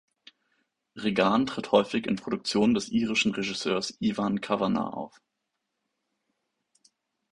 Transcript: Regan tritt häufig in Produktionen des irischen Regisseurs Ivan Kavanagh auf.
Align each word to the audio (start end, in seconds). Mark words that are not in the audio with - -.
Regan 0.95 1.45
tritt 1.45 1.71
häufig 1.71 2.07
in 2.07 2.15
Produktionen 2.15 2.73
des 2.73 2.89
irischen 2.89 3.35
Regisseurs 3.35 3.95
Ivan 4.01 4.41
Kavanagh 4.41 4.89
auf. 4.95 5.21